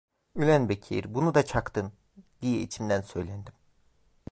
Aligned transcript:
'Ülen 0.35 0.69
Bekir, 0.69 1.13
bunu 1.15 1.33
da 1.35 1.45
çaktın!' 1.45 1.91
diye 2.41 2.61
içimden 2.61 3.01
söyledim. 3.01 3.53